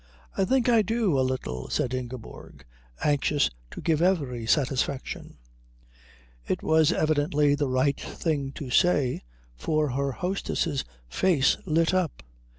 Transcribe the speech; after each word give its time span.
"I 0.35 0.45
think 0.45 0.67
I 0.67 0.81
do 0.81 1.19
a 1.19 1.21
little," 1.21 1.69
said 1.69 1.93
Ingeborg, 1.93 2.65
anxious 3.05 3.51
to 3.69 3.81
give 3.81 4.01
every 4.01 4.47
satisfaction. 4.47 5.37
It 6.47 6.63
was 6.63 6.91
evidently 6.91 7.53
the 7.53 7.69
right 7.69 8.01
thing 8.01 8.51
to 8.53 8.71
say, 8.71 9.21
for 9.55 9.89
her 9.89 10.11
hostess's 10.13 10.83
face 11.07 11.55
lit 11.67 11.93
up. 11.93 12.23